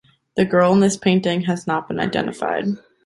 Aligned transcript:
The 0.35 0.45
girl 0.45 0.73
in 0.73 0.79
this 0.79 0.97
painting 0.97 1.41
has 1.41 1.67
not 1.67 1.87
been 1.87 1.99
identified. 1.99 2.65